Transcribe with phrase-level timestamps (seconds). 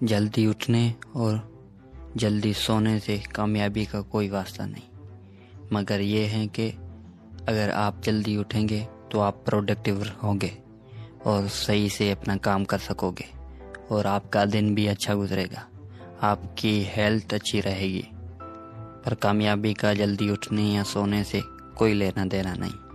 [0.00, 1.36] جلدی اٹھنے اور
[2.14, 5.04] جلدی سونے سے کامیابی کا کوئی واسطہ نہیں۔
[5.70, 6.70] مگر یہ ہے کہ
[7.46, 10.48] اگر آپ جلدی اٹھیں گے تو آپ پروڈکٹیو ہوں گے
[11.24, 13.36] اور صحیح سے اپنا کام کر سکو گے
[13.88, 15.60] اور آپ کا دن بھی اچھا گزرے گا۔
[16.20, 18.02] آپ کی ہیلتھ اچھی رہے گی،
[19.04, 21.40] پر کامیابی کا جلدی اٹھنے یا سونے سے
[21.74, 22.88] کوئی لینا دینا نہیں۔